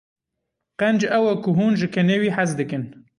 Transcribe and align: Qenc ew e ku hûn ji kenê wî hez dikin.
Qenc 0.79 1.03
ew 1.17 1.25
e 1.33 1.35
ku 1.43 1.51
hûn 1.57 1.73
ji 1.79 1.87
kenê 1.93 2.17
wî 2.21 2.29
hez 2.37 2.51
dikin. 2.59 2.83